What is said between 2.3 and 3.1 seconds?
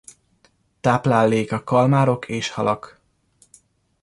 halak.